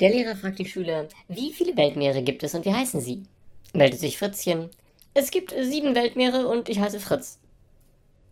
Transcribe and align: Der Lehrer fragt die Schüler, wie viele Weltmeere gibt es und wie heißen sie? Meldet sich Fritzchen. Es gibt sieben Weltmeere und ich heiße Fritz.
Der 0.00 0.10
Lehrer 0.10 0.36
fragt 0.36 0.58
die 0.58 0.66
Schüler, 0.66 1.08
wie 1.28 1.52
viele 1.52 1.76
Weltmeere 1.76 2.22
gibt 2.22 2.42
es 2.42 2.54
und 2.54 2.64
wie 2.66 2.74
heißen 2.74 3.00
sie? 3.00 3.22
Meldet 3.72 4.00
sich 4.00 4.18
Fritzchen. 4.18 4.70
Es 5.14 5.30
gibt 5.30 5.54
sieben 5.58 5.94
Weltmeere 5.94 6.48
und 6.48 6.68
ich 6.68 6.80
heiße 6.80 7.00
Fritz. 7.00 7.38